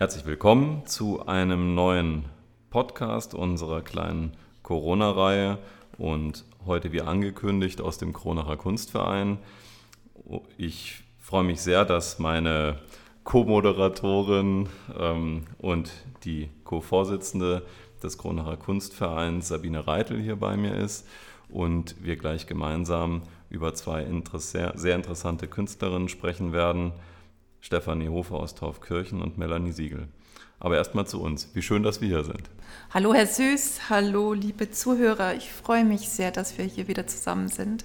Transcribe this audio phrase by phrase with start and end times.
[0.00, 2.26] Herzlich willkommen zu einem neuen
[2.70, 5.58] Podcast unserer kleinen Corona-Reihe
[5.98, 9.38] und heute wie angekündigt aus dem Kronacher Kunstverein.
[10.56, 12.78] Ich freue mich sehr, dass meine
[13.24, 15.90] Co-Moderatorin ähm, und
[16.22, 17.66] die Co-Vorsitzende
[18.00, 21.08] des Kronacher Kunstvereins Sabine Reitel hier bei mir ist
[21.48, 26.92] und wir gleich gemeinsam über zwei interess sehr interessante Künstlerinnen sprechen werden.
[27.60, 30.08] Stefanie Hofer aus Taufkirchen und Melanie Siegel.
[30.60, 31.50] Aber erstmal zu uns.
[31.54, 32.50] Wie schön, dass wir hier sind.
[32.92, 33.90] Hallo, Herr Süß.
[33.90, 35.34] Hallo, liebe Zuhörer.
[35.34, 37.84] Ich freue mich sehr, dass wir hier wieder zusammen sind.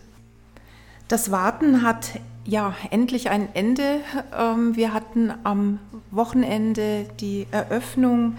[1.08, 4.00] Das Warten hat ja endlich ein Ende.
[4.36, 5.80] Ähm, wir hatten am
[6.12, 8.38] Wochenende die Eröffnung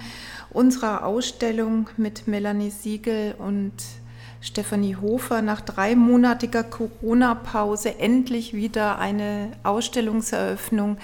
[0.51, 3.75] unserer Ausstellung mit Melanie Siegel und
[4.45, 10.99] Stefanie Hofer nach dreimonatiger Corona-Pause endlich wieder eine Ausstellungseröffnung.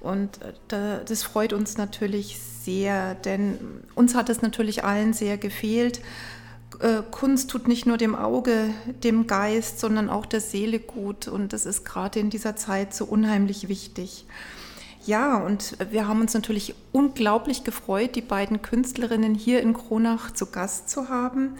[0.00, 3.58] Und äh, das freut uns natürlich sehr, denn
[3.94, 6.00] uns hat es natürlich allen sehr gefehlt.
[6.80, 8.68] Äh, Kunst tut nicht nur dem Auge,
[9.02, 11.28] dem Geist, sondern auch der Seele gut.
[11.28, 14.26] Und das ist gerade in dieser Zeit so unheimlich wichtig.
[15.06, 20.44] Ja, und wir haben uns natürlich unglaublich gefreut, die beiden Künstlerinnen hier in Kronach zu
[20.44, 21.56] Gast zu haben.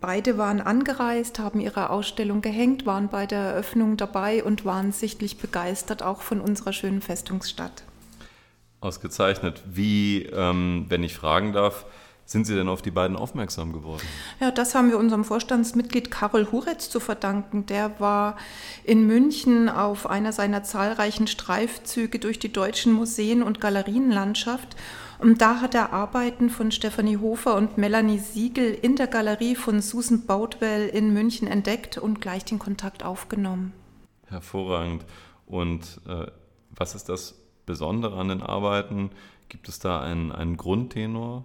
[0.00, 5.38] Beide waren angereist, haben ihre Ausstellung gehängt, waren bei der Eröffnung dabei und waren sichtlich
[5.38, 7.84] begeistert auch von unserer schönen Festungsstadt.
[8.80, 9.62] Ausgezeichnet.
[9.66, 11.86] Wie, ähm, wenn ich fragen darf,
[12.24, 14.02] sind Sie denn auf die beiden aufmerksam geworden?
[14.40, 17.66] Ja, das haben wir unserem Vorstandsmitglied Karol Huretz zu verdanken.
[17.66, 18.36] Der war
[18.84, 24.76] in München auf einer seiner zahlreichen Streifzüge durch die deutschen Museen und Galerienlandschaft
[25.22, 29.80] und da hat er Arbeiten von Stefanie Hofer und Melanie Siegel in der Galerie von
[29.80, 33.72] Susan Boutwell in München entdeckt und gleich den Kontakt aufgenommen.
[34.26, 35.04] Hervorragend.
[35.46, 36.26] Und äh,
[36.70, 37.34] was ist das
[37.66, 39.10] Besondere an den Arbeiten?
[39.48, 41.44] Gibt es da einen, einen Grundtenor?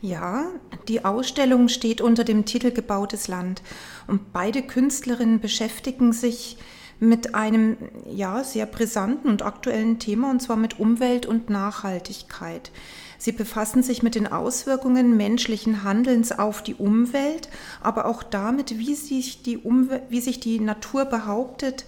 [0.00, 0.46] Ja,
[0.86, 3.62] die Ausstellung steht unter dem Titel Gebautes Land.
[4.06, 6.56] Und beide Künstlerinnen beschäftigen sich
[7.00, 7.76] mit einem
[8.08, 12.70] ja, sehr brisanten und aktuellen Thema, und zwar mit Umwelt und Nachhaltigkeit.
[13.18, 17.48] Sie befassen sich mit den Auswirkungen menschlichen Handelns auf die Umwelt,
[17.82, 21.84] aber auch damit, wie sich die, Umwelt, wie sich die Natur behauptet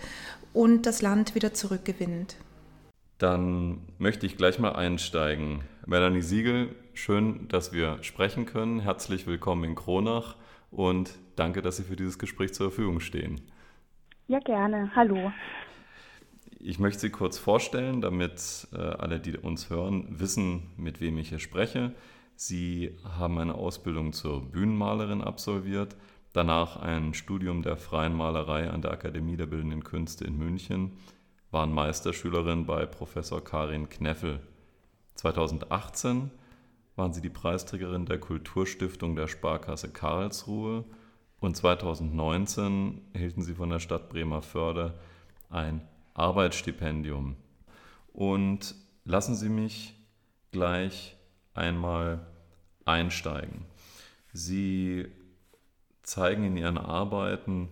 [0.52, 2.36] und das Land wieder zurückgewinnt.
[3.18, 5.60] Dann möchte ich gleich mal einsteigen.
[5.86, 8.80] Melanie Siegel, schön, dass wir sprechen können.
[8.80, 10.34] Herzlich willkommen in Kronach
[10.72, 13.40] und danke, dass Sie für dieses Gespräch zur Verfügung stehen.
[14.26, 14.90] Ja, gerne.
[14.96, 15.32] Hallo.
[16.62, 21.30] Ich möchte Sie kurz vorstellen, damit äh, alle, die uns hören, wissen, mit wem ich
[21.30, 21.94] hier spreche.
[22.36, 25.96] Sie haben eine Ausbildung zur Bühnenmalerin absolviert,
[26.34, 30.98] danach ein Studium der freien Malerei an der Akademie der Bildenden Künste in München,
[31.50, 34.40] waren Meisterschülerin bei Professor Karin Kneffel.
[35.14, 36.30] 2018
[36.94, 40.84] waren sie die Preisträgerin der Kulturstiftung der Sparkasse Karlsruhe
[41.40, 44.98] und 2019 erhielten sie von der Stadt Bremerförde
[45.48, 45.80] ein
[46.20, 47.36] Arbeitsstipendium.
[48.12, 49.94] Und lassen Sie mich
[50.52, 51.16] gleich
[51.54, 52.26] einmal
[52.84, 53.64] einsteigen.
[54.32, 55.06] Sie
[56.02, 57.68] zeigen in Ihren Arbeiten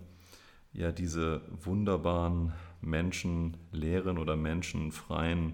[0.73, 5.53] ja diese wunderbaren menschenleeren oder menschenfreien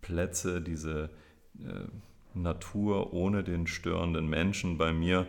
[0.00, 1.10] Plätze, diese
[1.58, 1.88] äh,
[2.34, 4.78] Natur ohne den störenden Menschen.
[4.78, 5.26] Bei mir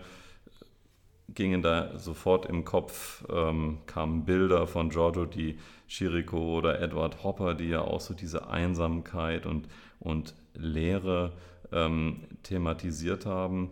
[1.30, 5.58] gingen da sofort im Kopf, ähm, kamen Bilder von Giorgio di
[5.88, 9.68] Chirico oder Edward Hopper, die ja auch so diese Einsamkeit und,
[10.00, 11.34] und Leere
[11.72, 13.72] ähm, thematisiert haben.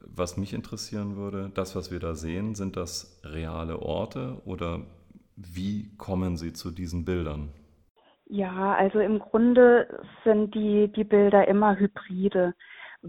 [0.00, 4.82] Was mich interessieren würde, das, was wir da sehen, sind das reale Orte oder
[5.36, 7.52] wie kommen Sie zu diesen Bildern?
[8.28, 9.86] Ja, also im Grunde
[10.24, 12.54] sind die, die Bilder immer Hybride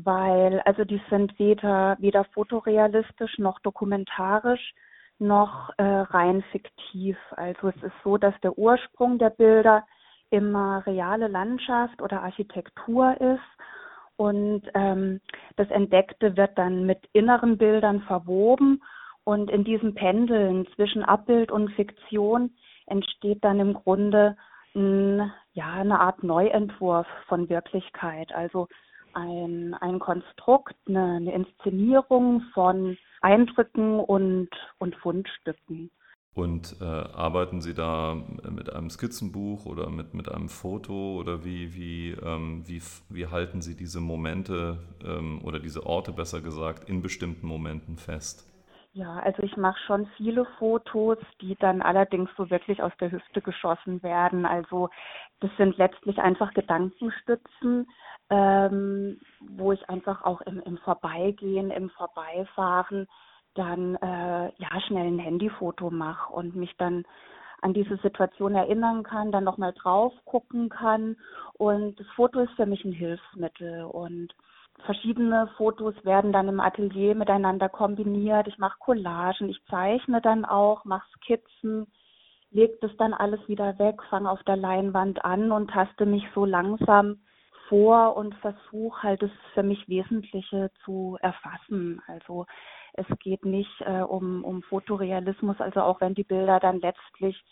[0.04, 4.74] weil also die sind weder, weder fotorealistisch noch dokumentarisch
[5.20, 7.18] noch äh, rein fiktiv.
[7.32, 9.86] Also es ist so, dass der Ursprung der Bilder
[10.30, 13.58] immer reale Landschaft oder Architektur ist
[14.18, 15.22] und ähm,
[15.56, 18.82] das Entdeckte wird dann mit inneren Bildern verwoben
[19.24, 22.56] und in diesem Pendeln zwischen Abbild und Fiktion
[22.88, 24.36] entsteht dann im Grunde
[24.76, 28.34] ein, ja eine Art Neuentwurf von Wirklichkeit.
[28.34, 28.68] Also
[29.14, 35.92] ein, ein Konstrukt, eine, eine Inszenierung von Eindrücken und, und Fundstücken.
[36.34, 38.16] Und äh, arbeiten Sie da
[38.48, 43.62] mit einem Skizzenbuch oder mit, mit einem Foto oder wie, wie, ähm, wie, wie halten
[43.62, 48.48] Sie diese Momente ähm, oder diese Orte besser gesagt in bestimmten Momenten fest?
[48.94, 53.42] Ja, also ich mache schon viele Fotos, die dann allerdings so wirklich aus der Hüfte
[53.42, 54.46] geschossen werden.
[54.46, 54.90] Also
[55.40, 57.88] das sind letztlich einfach Gedankenstützen,
[58.30, 63.08] ähm, wo ich einfach auch im, im Vorbeigehen, im Vorbeifahren
[63.54, 67.06] dann äh, ja schnell ein Handyfoto mache und mich dann
[67.62, 71.18] an diese Situation erinnern kann, dann nochmal drauf gucken kann.
[71.54, 74.34] Und das Foto ist für mich ein Hilfsmittel und
[74.86, 78.48] verschiedene Fotos werden dann im Atelier miteinander kombiniert.
[78.48, 81.88] Ich mache Collagen, ich zeichne dann auch, mache Skizzen,
[82.52, 86.46] lege das dann alles wieder weg, fange auf der Leinwand an und taste mich so
[86.46, 87.22] langsam
[87.68, 92.02] vor und versuche halt das für mich Wesentliche zu erfassen.
[92.08, 92.46] Also
[92.94, 97.44] es geht nicht äh, um, um Fotorealismus, also auch wenn die Bilder dann letztlich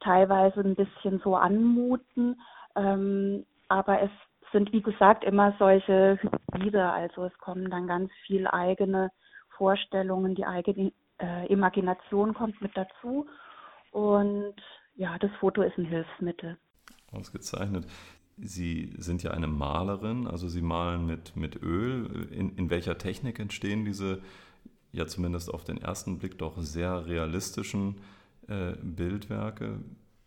[0.00, 2.40] teilweise ein bisschen so anmuten,
[2.76, 4.10] ähm, aber es
[4.52, 9.10] sind wie gesagt immer solche Hybride, also es kommen dann ganz viel eigene
[9.56, 13.26] Vorstellungen, die eigene äh, Imagination kommt mit dazu
[13.90, 14.54] und
[14.94, 16.56] ja, das Foto ist ein Hilfsmittel.
[17.12, 17.86] Ausgezeichnet.
[18.40, 22.28] Sie sind ja eine Malerin, also Sie malen mit, mit Öl.
[22.30, 24.20] In, in welcher Technik entstehen diese,
[24.92, 27.96] ja zumindest auf den ersten Blick doch sehr realistischen
[28.48, 29.80] äh, Bildwerke?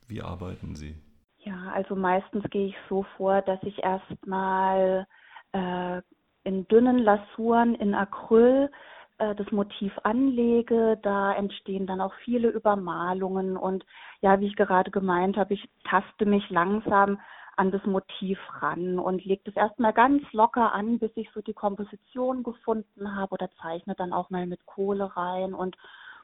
[0.07, 0.95] Wie arbeiten Sie?
[1.39, 5.07] Ja, also meistens gehe ich so vor, dass ich erstmal
[5.53, 6.01] äh,
[6.43, 8.69] in dünnen Lasuren in Acryl
[9.17, 10.99] äh, das Motiv anlege.
[11.01, 13.85] Da entstehen dann auch viele Übermalungen und
[14.21, 17.19] ja, wie ich gerade gemeint habe, ich taste mich langsam
[17.61, 21.53] an das Motiv ran und lege das erstmal ganz locker an, bis ich so die
[21.53, 25.77] Komposition gefunden habe oder zeichne dann auch mal mit Kohle rein und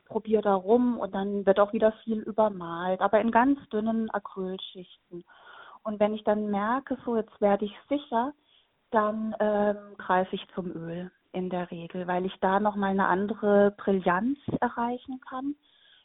[0.06, 5.24] probiere da rum und dann wird auch wieder viel übermalt, aber in ganz dünnen Acrylschichten.
[5.84, 8.34] Und wenn ich dann merke, so jetzt werde ich sicher,
[8.90, 13.76] dann ähm, greife ich zum Öl in der Regel, weil ich da nochmal eine andere
[13.78, 15.54] Brillanz erreichen kann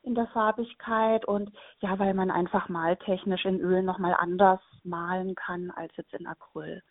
[0.03, 1.51] in der Farbigkeit und
[1.81, 6.83] ja, weil man einfach maltechnisch in Öl nochmal anders malen kann als jetzt in Acryl.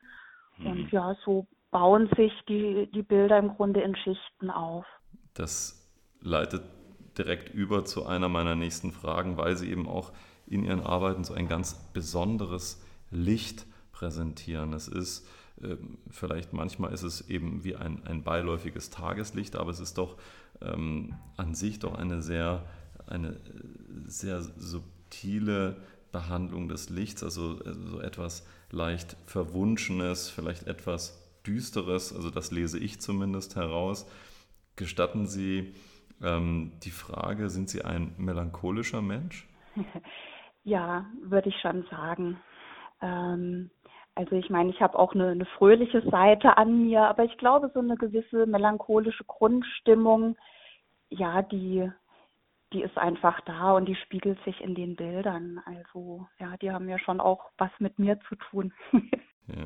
[0.57, 0.67] Mhm.
[0.67, 4.85] Und ja, so bauen sich die, die Bilder im Grunde in Schichten auf.
[5.33, 5.89] Das
[6.21, 6.63] leitet
[7.17, 10.11] direkt über zu einer meiner nächsten Fragen, weil Sie eben auch
[10.47, 14.73] in Ihren Arbeiten so ein ganz besonderes Licht präsentieren.
[14.73, 15.27] Es ist
[15.63, 20.17] ähm, vielleicht manchmal ist es eben wie ein, ein beiläufiges Tageslicht, aber es ist doch
[20.61, 22.65] ähm, an sich doch eine sehr,
[23.11, 23.37] eine
[24.05, 25.77] sehr subtile
[26.11, 32.77] Behandlung des Lichts, also, also so etwas leicht Verwunschenes, vielleicht etwas Düsteres, also das lese
[32.79, 34.09] ich zumindest heraus.
[34.75, 35.73] Gestatten Sie
[36.23, 39.47] ähm, die Frage, sind Sie ein melancholischer Mensch?
[40.63, 42.39] Ja, würde ich schon sagen.
[43.01, 43.71] Ähm,
[44.13, 47.71] also ich meine, ich habe auch eine, eine fröhliche Seite an mir, aber ich glaube,
[47.73, 50.37] so eine gewisse melancholische Grundstimmung,
[51.09, 51.91] ja, die,
[52.73, 55.61] die ist einfach da und die spiegelt sich in den Bildern.
[55.65, 58.73] Also ja, die haben ja schon auch was mit mir zu tun.
[59.47, 59.65] Ja.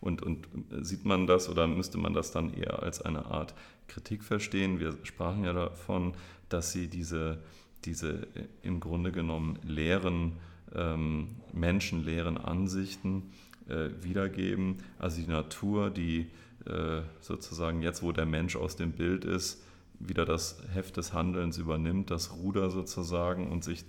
[0.00, 0.46] Und, und
[0.82, 3.54] sieht man das oder müsste man das dann eher als eine Art
[3.88, 4.78] Kritik verstehen?
[4.78, 6.12] Wir sprachen ja davon,
[6.50, 7.42] dass Sie diese,
[7.84, 8.28] diese
[8.62, 10.38] im Grunde genommen leeren
[10.74, 13.32] ähm, menschenleeren Ansichten
[13.68, 14.78] äh, wiedergeben.
[14.98, 16.30] Also die Natur, die
[16.66, 19.63] äh, sozusagen jetzt, wo der Mensch aus dem Bild ist,
[20.08, 23.84] wieder das Heft des Handelns übernimmt, das Ruder sozusagen und sich,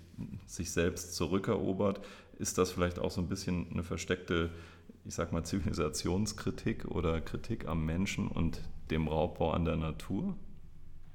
[0.46, 2.02] sich selbst zurückerobert.
[2.38, 4.50] Ist das vielleicht auch so ein bisschen eine versteckte
[5.06, 8.60] ich sag mal, Zivilisationskritik oder Kritik am Menschen und
[8.90, 10.36] dem Raubbau an der Natur?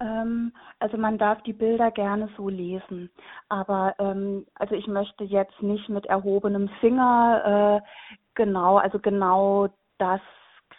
[0.00, 3.10] Ähm, also man darf die Bilder gerne so lesen,
[3.48, 7.88] aber ähm, also ich möchte jetzt nicht mit erhobenem Finger äh,
[8.34, 10.20] genau, also genau das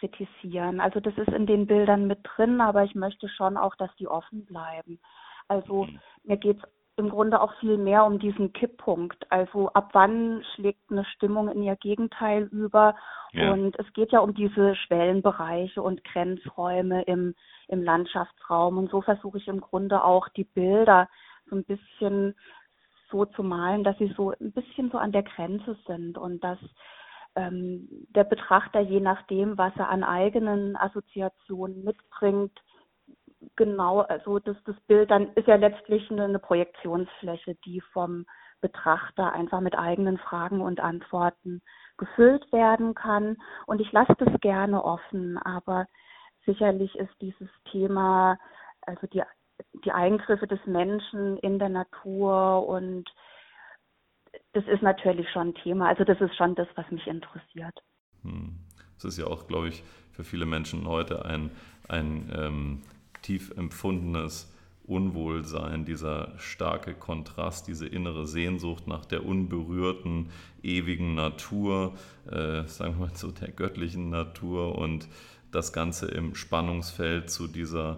[0.01, 0.79] kritisieren.
[0.79, 4.07] Also das ist in den Bildern mit drin, aber ich möchte schon auch, dass die
[4.07, 4.99] offen bleiben.
[5.47, 5.87] Also
[6.23, 9.31] mir geht es im Grunde auch viel mehr um diesen Kipppunkt.
[9.31, 12.95] Also ab wann schlägt eine Stimmung in ihr Gegenteil über?
[13.31, 13.53] Ja.
[13.53, 17.33] Und es geht ja um diese Schwellenbereiche und Grenzräume im,
[17.67, 18.77] im Landschaftsraum.
[18.77, 21.07] Und so versuche ich im Grunde auch die Bilder
[21.49, 22.35] so ein bisschen
[23.09, 26.59] so zu malen, dass sie so ein bisschen so an der Grenze sind und dass
[27.35, 32.57] ähm, der Betrachter je nachdem, was er an eigenen Assoziationen mitbringt,
[33.55, 38.25] genau, also das, das Bild dann ist ja letztlich eine, eine Projektionsfläche, die vom
[38.61, 41.61] Betrachter einfach mit eigenen Fragen und Antworten
[41.97, 43.37] gefüllt werden kann.
[43.65, 45.87] Und ich lasse das gerne offen, aber
[46.45, 48.37] sicherlich ist dieses Thema,
[48.81, 49.23] also die,
[49.83, 53.09] die Eingriffe des Menschen in der Natur und
[54.53, 55.87] das ist natürlich schon ein Thema.
[55.87, 57.73] Also das ist schon das, was mich interessiert.
[58.23, 58.55] Hm.
[58.95, 61.51] Das ist ja auch, glaube ich, für viele Menschen heute ein,
[61.87, 62.81] ein ähm,
[63.21, 70.29] tief empfundenes Unwohlsein, dieser starke Kontrast, diese innere Sehnsucht nach der unberührten,
[70.63, 71.93] ewigen Natur,
[72.25, 75.07] äh, sagen wir mal so der göttlichen Natur und
[75.51, 77.97] das Ganze im Spannungsfeld zu dieser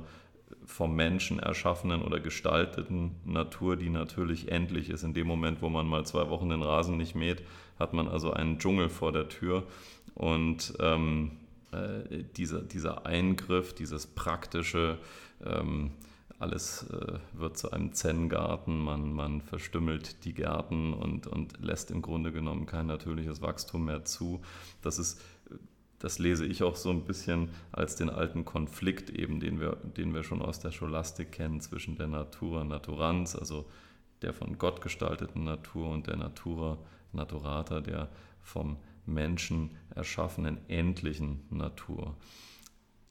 [0.74, 5.04] vom Menschen erschaffenen oder gestalteten Natur, die natürlich endlich ist.
[5.04, 7.44] In dem Moment, wo man mal zwei Wochen den Rasen nicht mäht,
[7.78, 9.68] hat man also einen Dschungel vor der Tür.
[10.16, 11.34] Und ähm,
[11.72, 14.98] äh, dieser, dieser Eingriff, dieses praktische,
[15.46, 15.92] ähm,
[16.40, 22.02] alles äh, wird zu einem Zen-Garten, man, man verstümmelt die Gärten und, und lässt im
[22.02, 24.42] Grunde genommen kein natürliches Wachstum mehr zu.
[24.82, 25.22] Das ist
[26.04, 30.14] das lese ich auch so ein bisschen als den alten Konflikt eben, den wir, den
[30.14, 33.66] wir schon aus der Scholastik kennen, zwischen der Natura Naturans, also
[34.22, 36.78] der von Gott gestalteten Natur und der Natura
[37.14, 38.10] Naturata, der
[38.42, 42.18] vom Menschen erschaffenen endlichen Natur.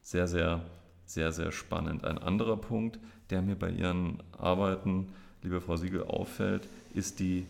[0.03, 0.61] Sehr, sehr,
[1.07, 2.05] sehr, sehr spannend.
[2.05, 2.99] Ein anderer Punkt,
[3.31, 5.09] der mir bei Ihren Arbeiten,
[5.43, 7.47] liebe Frau Siegel, auffällt, ist die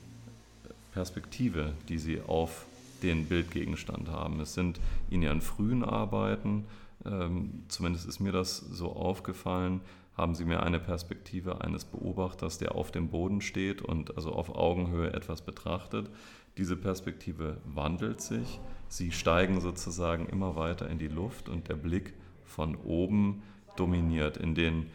[0.92, 2.64] Perspektive, die Sie auf
[3.02, 4.40] den Bildgegenstand haben.
[4.40, 4.80] Es sind
[5.10, 6.64] in ihren frühen Arbeiten,
[7.04, 9.80] ähm, zumindest ist mir das so aufgefallen,
[10.16, 14.54] haben sie mir eine Perspektive eines Beobachters, der auf dem Boden steht und also auf
[14.54, 16.10] Augenhöhe etwas betrachtet.
[16.58, 22.12] Diese Perspektive wandelt sich, sie steigen sozusagen immer weiter in die Luft und der Blick
[22.44, 23.42] von oben
[23.76, 24.36] dominiert.
[24.36, 24.86] In den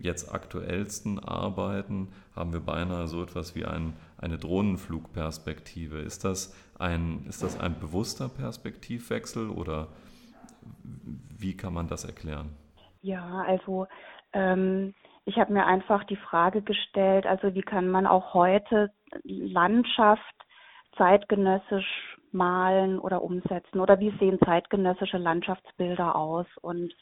[0.00, 3.92] jetzt aktuellsten Arbeiten haben wir beinahe so etwas wie ein,
[4.24, 5.98] eine Drohnenflugperspektive.
[5.98, 9.88] Ist das, ein, ist das ein bewusster Perspektivwechsel oder
[11.38, 12.56] wie kann man das erklären?
[13.02, 13.86] Ja, also
[14.32, 14.94] ähm,
[15.26, 18.90] ich habe mir einfach die Frage gestellt, also wie kann man auch heute
[19.22, 20.22] Landschaft
[20.96, 26.92] zeitgenössisch malen oder umsetzen oder wie sehen zeitgenössische Landschaftsbilder aus und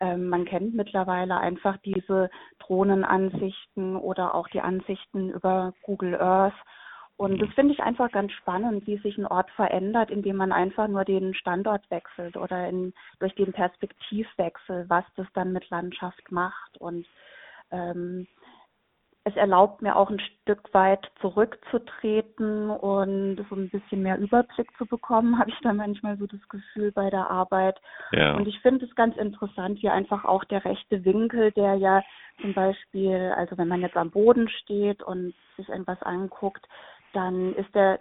[0.00, 6.54] ähm, man kennt mittlerweile einfach diese Drohnenansichten oder auch die Ansichten über Google Earth.
[7.16, 10.88] Und das finde ich einfach ganz spannend, wie sich ein Ort verändert, indem man einfach
[10.88, 16.78] nur den Standort wechselt oder in, durch den Perspektivwechsel, was das dann mit Landschaft macht.
[16.78, 17.06] Und
[17.70, 18.26] ähm,
[19.24, 24.86] es erlaubt mir auch ein Stück weit zurückzutreten und so ein bisschen mehr Überblick zu
[24.86, 27.80] bekommen, habe ich da manchmal so das Gefühl bei der Arbeit.
[28.12, 28.36] Ja.
[28.36, 32.02] Und ich finde es ganz interessant, wie einfach auch der rechte Winkel, der ja
[32.40, 36.66] zum Beispiel, also wenn man jetzt am Boden steht und sich irgendwas anguckt,
[37.12, 38.00] dann ist der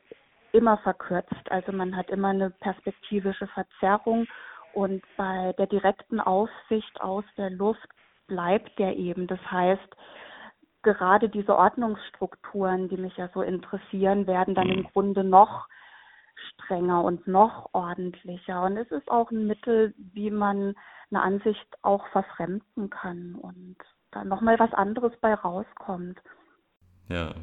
[0.54, 1.52] immer verkürzt.
[1.52, 4.28] Also man hat immer eine perspektivische Verzerrung
[4.74, 7.88] und bei der direkten Aufsicht aus der Luft
[8.28, 9.28] bleibt der eben.
[9.28, 9.96] Das heißt,
[10.84, 14.88] gerade diese Ordnungsstrukturen, die mich ja so interessieren, werden dann im mhm.
[14.92, 15.68] Grunde noch
[16.54, 18.64] strenger und noch ordentlicher.
[18.64, 20.76] Und es ist auch ein Mittel, wie man
[21.10, 23.78] eine Ansicht auch verfremden kann und
[24.12, 26.20] da nochmal was anderes bei rauskommt.
[27.10, 27.34] Ja,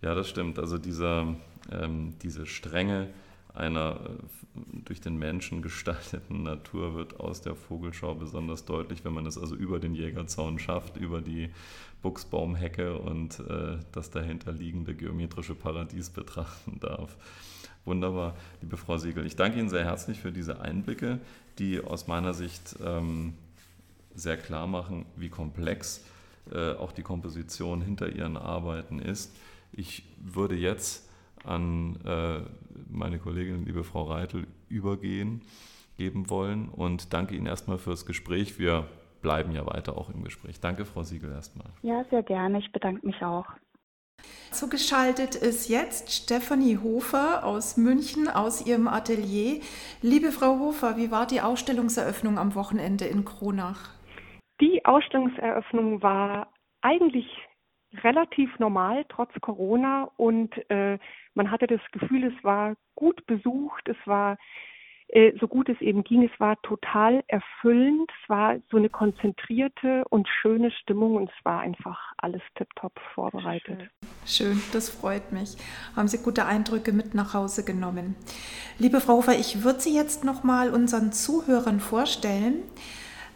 [0.00, 0.58] ja, das stimmt.
[0.58, 1.36] Also dieser,
[1.70, 3.08] ähm, diese Strenge
[3.54, 9.26] einer äh, durch den Menschen gestalteten Natur wird aus der Vogelschau besonders deutlich, wenn man
[9.26, 11.50] es also über den Jägerzaun schafft, über die
[12.02, 17.16] Buchsbaumhecke und äh, das dahinter liegende geometrische Paradies betrachten darf.
[17.84, 19.26] Wunderbar, liebe Frau Siegel.
[19.26, 21.18] Ich danke Ihnen sehr herzlich für diese Einblicke,
[21.58, 23.34] die aus meiner Sicht ähm,
[24.14, 26.04] sehr klar machen, wie komplex
[26.52, 29.34] äh, auch die Komposition hinter Ihren Arbeiten ist.
[29.72, 31.08] Ich würde jetzt
[31.44, 32.40] an äh,
[32.90, 35.42] meine Kollegin, liebe Frau Reitel, übergehen
[35.96, 38.58] geben wollen und danke Ihnen erstmal fürs Gespräch.
[38.58, 38.86] Wir
[39.20, 40.60] bleiben ja weiter auch im Gespräch.
[40.60, 41.68] Danke, Frau Siegel, erstmal.
[41.82, 42.58] Ja, sehr gerne.
[42.58, 43.46] Ich bedanke mich auch.
[44.50, 49.60] Zugeschaltet ist jetzt Stefanie Hofer aus München, aus ihrem Atelier.
[50.00, 53.90] Liebe Frau Hofer, wie war die Ausstellungseröffnung am Wochenende in Kronach?
[54.60, 57.26] Die Ausstellungseröffnung war eigentlich
[58.02, 60.98] relativ normal trotz Corona und äh,
[61.34, 64.36] man hatte das Gefühl, es war gut besucht, es war
[65.12, 70.04] äh, so gut es eben ging, es war total erfüllend, es war so eine konzentrierte
[70.08, 73.90] und schöne Stimmung und es war einfach alles tiptop vorbereitet.
[74.24, 75.56] Schön, das freut mich.
[75.94, 78.16] Haben Sie gute Eindrücke mit nach Hause genommen.
[78.78, 82.62] Liebe Frau Hofer, ich würde Sie jetzt noch mal unseren Zuhörern vorstellen,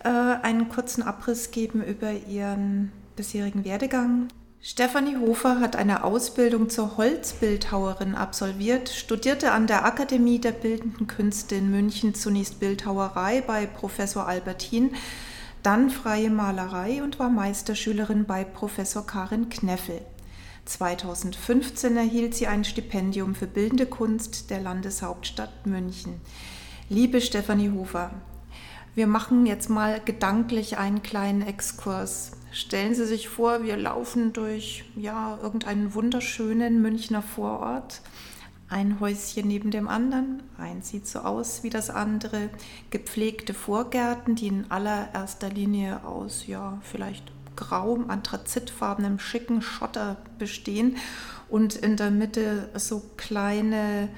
[0.03, 4.29] äh, einen kurzen Abriss geben über Ihren bisherigen Werdegang.
[4.69, 11.55] Stefanie Hofer hat eine Ausbildung zur Holzbildhauerin absolviert, studierte an der Akademie der Bildenden Künste
[11.55, 14.91] in München zunächst Bildhauerei bei Professor Albertin,
[15.63, 20.01] dann freie Malerei und war Meisterschülerin bei Professor Karin Kneffel.
[20.65, 26.21] 2015 erhielt sie ein Stipendium für Bildende Kunst der Landeshauptstadt München.
[26.89, 28.11] Liebe Stefanie Hofer,
[28.97, 32.33] Wir machen jetzt mal gedanklich einen kleinen Exkurs.
[32.57, 38.01] Stellen Sie sich vor, wir laufen durch ja, irgendeinen wunderschönen Münchner Vorort.
[38.71, 42.49] Ein Häuschen neben dem anderen, eins sieht so aus wie das andere,
[42.89, 50.97] gepflegte Vorgärten, die in allererster Linie aus ja, vielleicht grauem, anthrazitfarbenem, schicken Schotter bestehen
[51.51, 54.09] und in der Mitte so kleine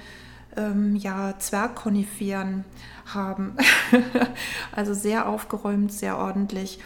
[0.57, 2.64] ähm, ja, Zwergkoniferen
[3.07, 3.57] haben.
[4.73, 6.78] also sehr aufgeräumt, sehr ordentlich.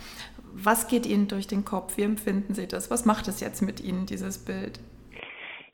[0.54, 1.96] Was geht Ihnen durch den Kopf?
[1.96, 2.90] Wie empfinden Sie das?
[2.90, 4.80] Was macht es jetzt mit Ihnen, dieses Bild?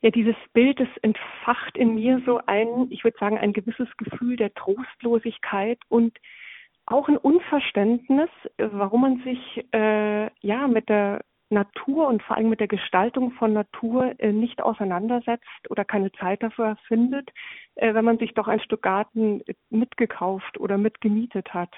[0.01, 4.37] Ja, dieses Bild, das entfacht in mir so ein, ich würde sagen, ein gewisses Gefühl
[4.37, 6.17] der Trostlosigkeit und
[6.85, 12.59] auch ein Unverständnis, warum man sich äh, ja mit der Natur und vor allem mit
[12.59, 17.29] der Gestaltung von Natur äh, nicht auseinandersetzt oder keine Zeit dafür findet,
[17.75, 21.73] äh, wenn man sich doch ein Stück Garten mitgekauft oder mitgemietet hat.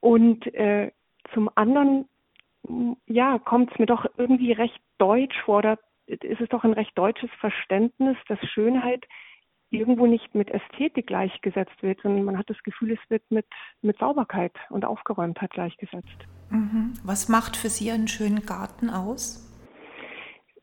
[0.00, 0.92] Und äh,
[1.32, 2.08] zum anderen,
[3.06, 6.96] ja, kommt es mir doch irgendwie recht deutsch vor, da ist es doch ein recht
[6.96, 9.04] deutsches Verständnis, dass Schönheit
[9.70, 13.46] irgendwo nicht mit Ästhetik gleichgesetzt wird, sondern man hat das Gefühl, es wird mit,
[13.82, 16.26] mit Sauberkeit und Aufgeräumtheit gleichgesetzt.
[16.50, 16.94] Mhm.
[17.04, 19.42] Was macht für Sie einen schönen Garten aus?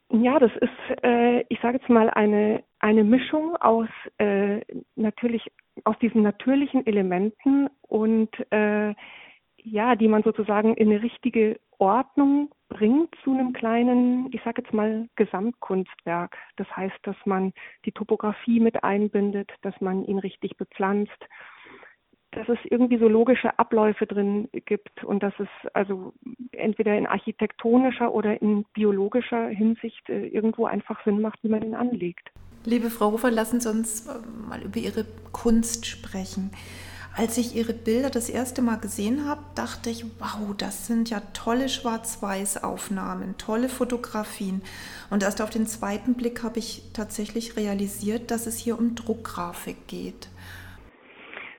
[0.10, 3.90] Ja, das ist, äh, ich sage jetzt mal, eine, eine Mischung aus
[4.20, 4.62] äh,
[4.96, 5.52] natürlich
[5.86, 8.94] aus diesen natürlichen Elementen und äh,
[9.64, 14.74] ja, die man sozusagen in eine richtige Ordnung bringt zu einem kleinen, ich sage jetzt
[14.74, 16.38] mal, Gesamtkunstwerk.
[16.56, 17.54] Das heißt, dass man
[17.86, 21.12] die Topografie mit einbindet, dass man ihn richtig bepflanzt,
[22.32, 26.14] dass es irgendwie so logische Abläufe drin gibt und dass es also
[26.52, 31.76] entweder in architektonischer oder in biologischer Hinsicht äh, irgendwo einfach Sinn macht, wie man ihn
[31.76, 32.32] anlegt.
[32.66, 36.52] Liebe Frau Hofer, lassen Sie uns äh, mal über Ihre Kunst sprechen.
[37.16, 41.20] Als ich Ihre Bilder das erste Mal gesehen habe, dachte ich, wow, das sind ja
[41.34, 44.64] tolle Schwarz-Weiß-Aufnahmen, tolle Fotografien.
[45.12, 49.88] Und erst auf den zweiten Blick habe ich tatsächlich realisiert, dass es hier um Druckgrafik
[49.88, 50.28] geht.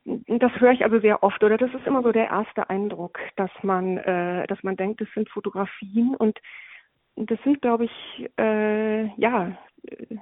[0.04, 3.50] Das höre ich also sehr oft, oder das ist immer so der erste Eindruck, dass
[3.62, 6.38] man, äh, dass man denkt, es sind Fotografien und
[7.14, 9.56] das sind, glaube ich, äh, ja,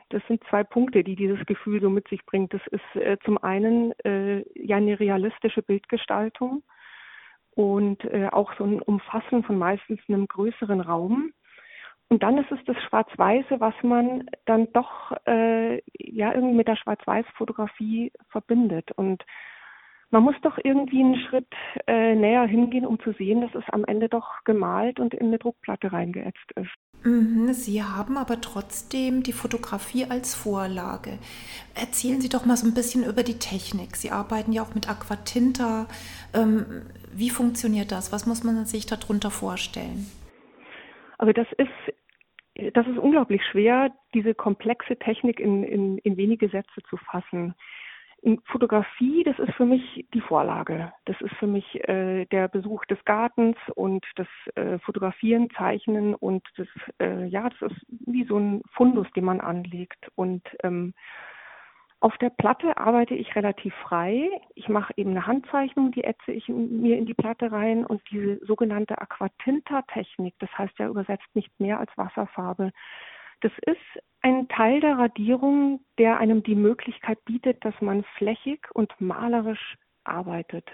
[0.09, 2.53] das sind zwei Punkte, die dieses Gefühl so mit sich bringt.
[2.55, 6.63] Das ist äh, zum einen äh, ja eine realistische Bildgestaltung
[7.55, 11.33] und äh, auch so ein Umfassen von meistens einem größeren Raum.
[12.09, 16.77] Und dann ist es das Schwarz-Weiße, was man dann doch äh, ja irgendwie mit der
[16.77, 18.93] Schwarz-Weiß-Fotografie verbindet.
[18.93, 19.25] Und
[20.13, 21.49] man muss doch irgendwie einen Schritt
[21.87, 25.39] äh, näher hingehen, um zu sehen, dass es am Ende doch gemalt und in eine
[25.39, 26.71] Druckplatte reingeätzt ist.
[27.05, 31.19] Mhm, Sie haben aber trotzdem die Fotografie als Vorlage.
[31.75, 33.97] Erzählen Sie doch mal so ein bisschen über die Technik.
[33.97, 35.87] Sie arbeiten ja auch mit Aquatinta.
[36.35, 38.13] Ähm, wie funktioniert das?
[38.13, 40.07] Was muss man sich darunter vorstellen?
[41.17, 46.83] Also das ist, das ist unglaublich schwer, diese komplexe Technik in, in, in wenige Sätze
[46.91, 47.55] zu fassen.
[48.45, 50.93] Fotografie, das ist für mich die Vorlage.
[51.07, 56.47] Das ist für mich äh, der Besuch des Gartens und das äh, Fotografieren, Zeichnen und
[56.57, 56.69] das,
[57.01, 60.09] äh, ja, das ist wie so ein Fundus, den man anlegt.
[60.15, 60.95] Und ähm,
[61.99, 64.29] auf der Platte arbeite ich relativ frei.
[64.55, 68.45] Ich mache eben eine Handzeichnung, die ätze ich mir in die Platte rein und diese
[68.45, 72.73] sogenannte Aquatinta-Technik, das heißt ja übersetzt nicht mehr als Wasserfarbe,
[73.43, 78.93] das ist ein Teil der Radierung, der einem die Möglichkeit bietet, dass man flächig und
[79.01, 80.65] malerisch arbeitet.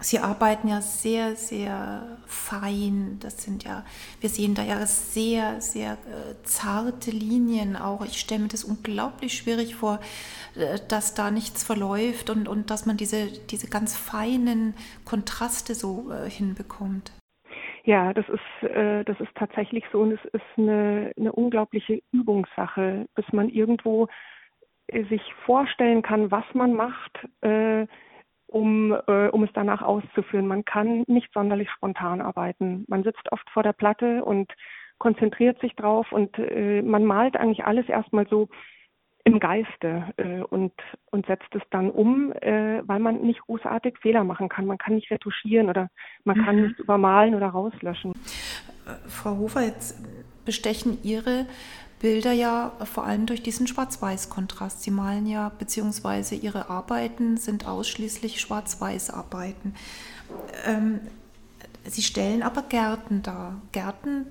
[0.00, 3.18] Sie arbeiten ja sehr, sehr fein.
[3.20, 3.84] Das sind ja,
[4.20, 8.04] wir sehen da ja sehr, sehr äh, zarte Linien auch.
[8.04, 9.98] Ich stelle mir das unglaublich schwierig vor,
[10.54, 16.12] äh, dass da nichts verläuft und, und dass man diese, diese ganz feinen Kontraste so
[16.12, 17.10] äh, hinbekommt.
[17.88, 23.06] Ja, das ist, äh, das ist tatsächlich so und es ist eine, eine unglaubliche Übungssache,
[23.14, 24.08] bis man irgendwo
[24.88, 27.86] äh, sich vorstellen kann, was man macht, äh,
[28.46, 30.46] um, äh, um es danach auszuführen.
[30.46, 32.84] Man kann nicht sonderlich spontan arbeiten.
[32.88, 34.52] Man sitzt oft vor der Platte und
[34.98, 38.50] konzentriert sich drauf und äh, man malt eigentlich alles erstmal so
[39.24, 40.72] im Geiste äh, und,
[41.10, 44.66] und setzt es dann um, äh, weil man nicht großartig Fehler machen kann.
[44.66, 45.90] Man kann nicht retuschieren oder
[46.24, 46.62] man kann mhm.
[46.68, 48.12] nicht übermalen oder rauslöschen.
[48.12, 49.98] Äh, Frau Hofer, jetzt
[50.44, 51.46] bestechen Ihre
[52.00, 54.82] Bilder ja vor allem durch diesen Schwarz-Weiß-Kontrast.
[54.82, 59.74] Sie malen ja, beziehungsweise Ihre Arbeiten sind ausschließlich Schwarz-Weiß-Arbeiten.
[60.66, 61.00] Ähm,
[61.84, 63.60] Sie stellen aber Gärten dar.
[63.72, 64.26] Gärten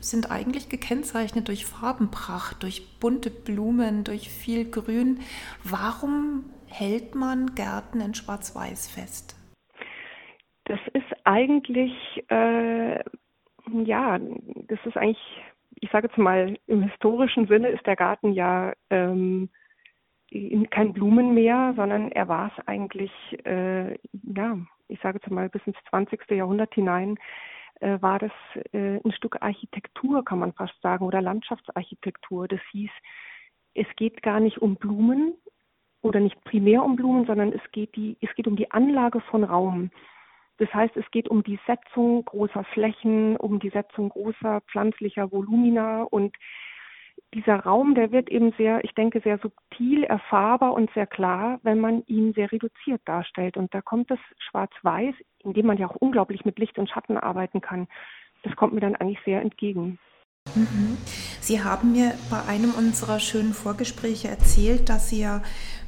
[0.00, 5.20] sind eigentlich gekennzeichnet durch Farbenpracht, durch bunte Blumen, durch viel Grün.
[5.62, 9.36] Warum hält man Gärten in Schwarz-Weiß fest?
[10.64, 11.92] Das ist eigentlich,
[12.28, 12.98] äh,
[13.84, 15.42] ja, das ist eigentlich,
[15.80, 19.50] ich sage jetzt mal, im historischen Sinne ist der Garten ja ähm,
[20.70, 23.12] kein Blumenmeer, sondern er war es eigentlich,
[23.44, 26.30] äh, ja, ich sage jetzt mal, bis ins 20.
[26.30, 27.18] Jahrhundert hinein
[27.80, 28.32] äh, war das
[28.72, 32.48] äh, ein Stück Architektur, kann man fast sagen, oder Landschaftsarchitektur.
[32.48, 32.90] Das hieß,
[33.74, 35.34] es geht gar nicht um Blumen
[36.02, 39.44] oder nicht primär um Blumen, sondern es geht, die, es geht um die Anlage von
[39.44, 39.90] Raum.
[40.58, 46.02] Das heißt, es geht um die Setzung großer Flächen, um die Setzung großer pflanzlicher Volumina
[46.02, 46.36] und
[47.34, 51.80] dieser Raum, der wird eben sehr, ich denke, sehr subtil erfahrbar und sehr klar, wenn
[51.80, 53.56] man ihn sehr reduziert darstellt.
[53.56, 57.18] Und da kommt das Schwarz-Weiß, in dem man ja auch unglaublich mit Licht und Schatten
[57.18, 57.88] arbeiten kann,
[58.44, 59.98] das kommt mir dann eigentlich sehr entgegen.
[60.54, 60.98] Mhm.
[61.40, 65.42] Sie haben mir bei einem unserer schönen Vorgespräche erzählt, dass Sie ja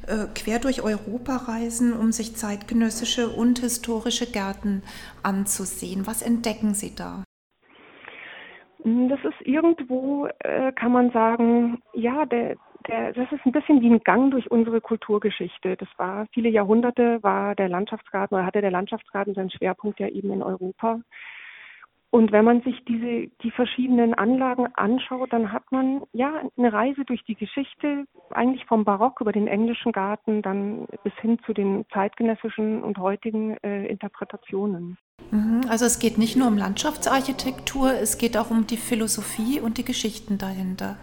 [0.07, 4.81] äh, quer durch Europa reisen, um sich zeitgenössische und historische Gärten
[5.23, 6.07] anzusehen.
[6.07, 7.23] Was entdecken Sie da?
[8.87, 12.55] Hm, das ist irgendwo, äh, kann man sagen, ja, der,
[12.87, 15.75] der, das ist ein bisschen wie ein Gang durch unsere Kulturgeschichte.
[15.75, 20.31] Das war viele Jahrhunderte, war der Landschaftsgarten oder hatte der Landschaftsgarten seinen Schwerpunkt ja eben
[20.31, 21.01] in Europa.
[22.09, 27.03] Und wenn man sich diese, die verschiedenen Anlagen anschaut, dann hat man ja eine Reise
[27.03, 31.85] durch die Geschichte, eigentlich vom Barock über den englischen Garten, dann bis hin zu den
[31.93, 34.97] zeitgenössischen und heutigen äh, Interpretationen.
[35.31, 39.77] Mhm, also es geht nicht nur um Landschaftsarchitektur, es geht auch um die Philosophie und
[39.77, 40.97] die Geschichten dahinter.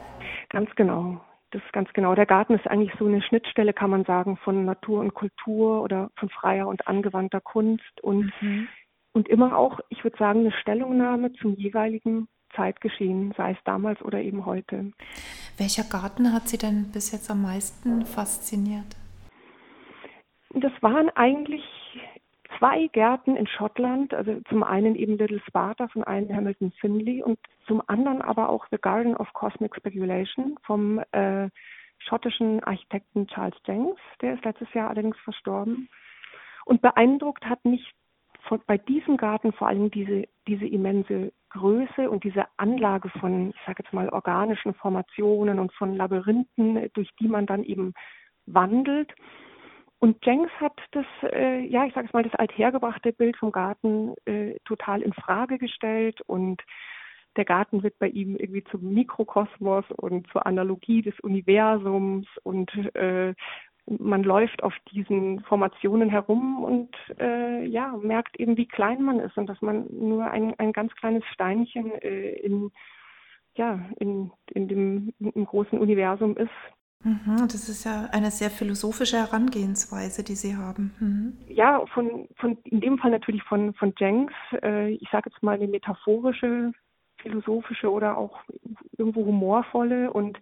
[0.49, 1.21] Ganz genau.
[1.51, 2.15] Das ist ganz genau.
[2.15, 6.11] Der Garten ist eigentlich so eine Schnittstelle, kann man sagen, von Natur und Kultur oder
[6.17, 8.69] von freier und angewandter Kunst und mhm
[9.15, 14.21] und immer auch, ich würde sagen, eine Stellungnahme zum jeweiligen Zeitgeschehen, sei es damals oder
[14.21, 14.93] eben heute.
[15.57, 18.97] Welcher Garten hat Sie denn bis jetzt am meisten fasziniert?
[20.51, 21.65] Das waren eigentlich
[22.59, 27.39] zwei Gärten in Schottland, also zum einen eben Little Sparta von einem Hamilton Finley und
[27.67, 31.49] zum anderen aber auch The Garden of Cosmic Speculation vom äh,
[31.99, 35.89] schottischen Architekten Charles Jenks, der ist letztes Jahr allerdings verstorben.
[36.65, 37.93] Und beeindruckt hat mich
[38.49, 43.61] von, bei diesem Garten vor allem diese, diese immense Größe und diese Anlage von, ich
[43.67, 47.93] sage jetzt mal, organischen Formationen und von Labyrinthen, durch die man dann eben
[48.47, 49.15] wandelt.
[49.99, 54.15] Und Jenks hat das, äh, ja, ich sage es mal, das althergebrachte Bild vom Garten
[54.27, 56.63] äh, total in Frage gestellt und
[57.37, 63.35] der Garten wird bei ihm irgendwie zum Mikrokosmos und zur Analogie des Universums und äh,
[63.87, 69.37] man läuft auf diesen Formationen herum und äh, ja, merkt eben, wie klein man ist
[69.37, 72.73] und dass man nur ein, ein ganz kleines Steinchen äh, in,
[73.57, 76.51] ja, in, in dem im großen Universum ist.
[77.03, 80.95] Mhm, das ist ja eine sehr philosophische Herangehensweise, die Sie haben.
[80.99, 81.39] Mhm.
[81.49, 85.57] Ja, von, von in dem Fall natürlich von, von Jenks, äh, ich sage jetzt mal
[85.57, 86.73] eine metaphorische,
[87.19, 88.41] philosophische oder auch
[88.97, 90.39] irgendwo humorvolle und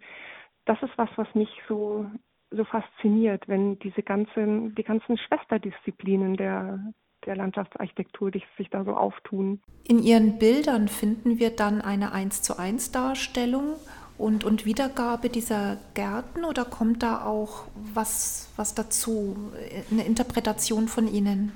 [0.65, 2.05] das ist was, was mich so
[2.55, 6.79] so fasziniert, wenn diese ganzen, die ganzen Schwesterdisziplinen der,
[7.25, 9.61] der Landschaftsarchitektur die sich da so auftun.
[9.87, 13.75] In Ihren Bildern finden wir dann eine 1 zu 1 Darstellung
[14.17, 19.51] und, und Wiedergabe dieser Gärten oder kommt da auch was, was dazu,
[19.91, 21.51] eine Interpretation von Ihnen?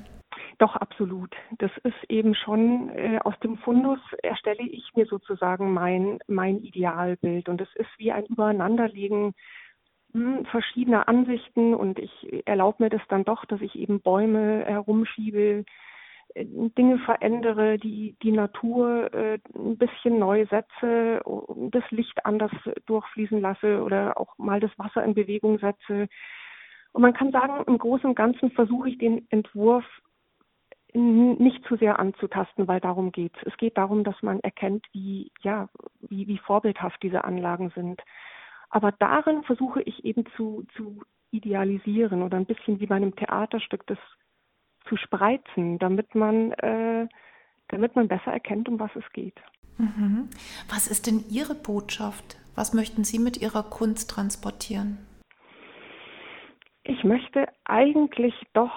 [0.60, 1.36] Doch, absolut.
[1.60, 7.48] Das ist eben schon äh, aus dem Fundus erstelle ich mir sozusagen mein, mein Idealbild.
[7.48, 9.36] Und es ist wie ein Übereinanderlegen
[10.18, 15.64] hm, verschiedener Ansichten und ich erlaube mir das dann doch, dass ich eben Bäume herumschiebe,
[16.34, 21.22] äh, Dinge verändere, die die Natur äh, ein bisschen neu setze,
[21.72, 22.52] das Licht anders
[22.88, 26.08] durchfließen lasse oder auch mal das Wasser in Bewegung setze.
[26.94, 29.86] Und man kann sagen, im Großen und Ganzen versuche ich den Entwurf
[30.94, 33.52] nicht zu sehr anzutasten, weil darum geht es.
[33.52, 35.70] Es geht darum, dass man erkennt, wie, ja,
[36.02, 38.02] wie, wie vorbildhaft diese Anlagen sind.
[38.70, 41.02] Aber darin versuche ich eben zu, zu
[41.32, 43.98] idealisieren oder ein bisschen wie bei einem Theaterstück das
[44.88, 47.08] zu spreizen, damit man, äh,
[47.70, 49.40] damit man besser erkennt, um was es geht.
[49.78, 50.30] Mhm.
[50.70, 52.38] Was ist denn Ihre Botschaft?
[52.56, 54.98] Was möchten Sie mit Ihrer Kunst transportieren?
[56.84, 58.74] Ich möchte eigentlich doch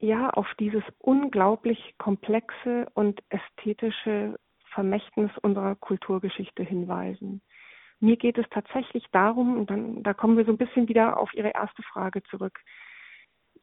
[0.00, 4.38] ja auf dieses unglaublich komplexe und ästhetische
[4.72, 7.40] Vermächtnis unserer Kulturgeschichte hinweisen.
[8.04, 11.32] Mir geht es tatsächlich darum, und dann, da kommen wir so ein bisschen wieder auf
[11.32, 12.60] Ihre erste Frage zurück,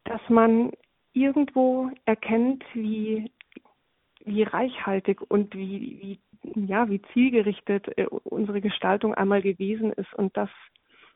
[0.04, 0.72] dass man
[1.14, 3.32] irgendwo erkennt, wie,
[4.26, 10.36] wie reichhaltig und wie, wie, ja, wie zielgerichtet äh, unsere Gestaltung einmal gewesen ist und
[10.36, 10.50] dass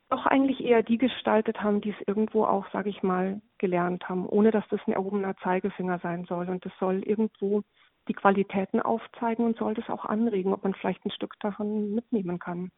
[0.09, 4.27] auch eigentlich eher die gestaltet haben, die es irgendwo auch, sage ich mal, gelernt haben,
[4.27, 6.47] ohne dass das ein erhobener Zeigefinger sein soll.
[6.47, 7.63] Und das soll irgendwo
[8.07, 12.37] die Qualitäten aufzeigen und soll das auch anregen, ob man vielleicht ein Stück davon mitnehmen
[12.37, 12.69] kann.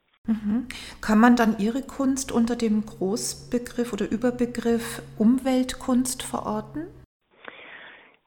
[1.02, 6.88] Kann man dann Ihre Kunst unter dem Großbegriff oder Überbegriff Umweltkunst verorten?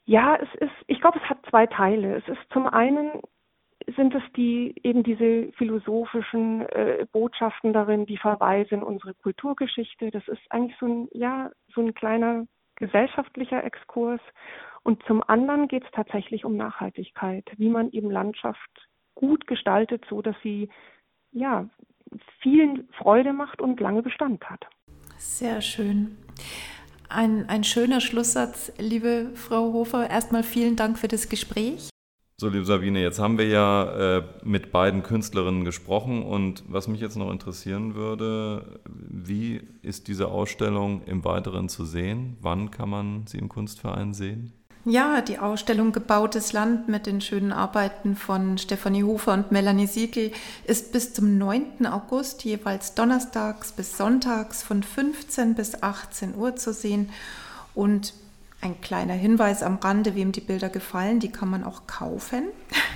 [0.06, 2.16] Ja, es ist, ich glaube, es hat zwei Teile.
[2.16, 3.20] Es ist zum einen
[3.96, 10.10] sind es die eben diese philosophischen äh, Botschaften darin, die Verweise in unsere Kulturgeschichte.
[10.10, 14.20] Das ist eigentlich so ein ja so ein kleiner gesellschaftlicher Exkurs.
[14.82, 20.22] Und zum anderen geht es tatsächlich um Nachhaltigkeit, wie man eben Landschaft gut gestaltet, so
[20.22, 20.70] dass sie
[21.32, 21.68] ja
[22.42, 24.66] vielen Freude macht und lange Bestand hat.
[25.16, 26.16] Sehr schön.
[27.08, 30.08] Ein, ein schöner Schlusssatz, liebe Frau Hofer.
[30.08, 31.90] Erstmal vielen Dank für das Gespräch.
[32.40, 37.02] So, liebe Sabine, jetzt haben wir ja äh, mit beiden Künstlerinnen gesprochen und was mich
[37.02, 42.38] jetzt noch interessieren würde, wie ist diese Ausstellung im Weiteren zu sehen?
[42.40, 44.54] Wann kann man sie im Kunstverein sehen?
[44.86, 50.32] Ja, die Ausstellung Gebautes Land mit den schönen Arbeiten von Stefanie Hofer und Melanie Siegel
[50.64, 51.86] ist bis zum 9.
[51.86, 57.10] August jeweils donnerstags bis sonntags von 15 bis 18 Uhr zu sehen
[57.74, 58.14] und
[58.62, 62.44] ein kleiner Hinweis am Rande, wem die Bilder gefallen, die kann man auch kaufen.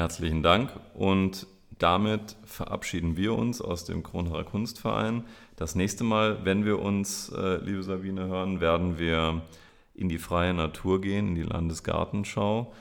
[0.00, 1.46] Herzlichen Dank und
[1.78, 5.24] damit verabschieden wir uns aus dem Kronacher Kunstverein.
[5.56, 9.42] Das nächste Mal, wenn wir uns, äh, liebe Sabine, hören, werden wir
[9.92, 12.72] in die freie Natur gehen, in die Landesgartenschau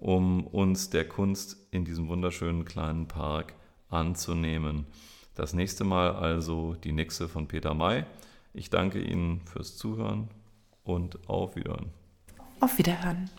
[0.00, 3.54] um uns der Kunst in diesem wunderschönen kleinen Park
[3.88, 4.84] anzunehmen.
[5.36, 8.04] Das nächste Mal also die Nixe von Peter May.
[8.52, 10.26] Ich danke Ihnen fürs Zuhören
[10.82, 11.92] und auf Wiederhören.
[12.58, 13.30] Auf Wiederhören.